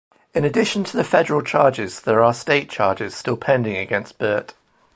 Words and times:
In 0.33 0.43
addition 0.43 0.83
to 0.85 0.97
the 0.97 1.03
federal 1.03 1.43
charges, 1.43 1.99
there 1.99 2.23
are 2.23 2.33
state 2.33 2.71
charges 2.71 3.13
still 3.15 3.37
pending 3.37 3.77
against 3.77 4.17
Burt. 4.17 4.55